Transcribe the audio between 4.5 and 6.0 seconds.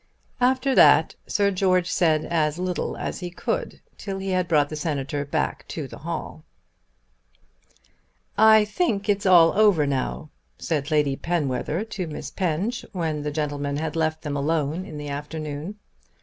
the Senator back to the